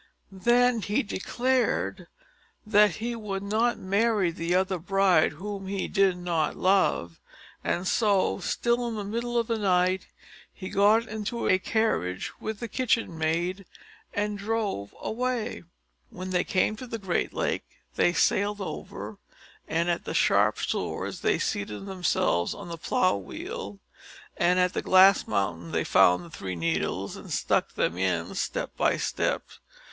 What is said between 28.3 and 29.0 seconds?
step by